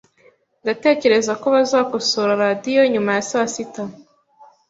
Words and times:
Ndatekereza 0.63 1.31
ko 1.41 1.47
bazakosora 1.55 2.31
radio 2.43 2.81
nyuma 2.93 3.09
ya 3.17 3.23
saa 3.29 3.47
sita. 3.53 3.83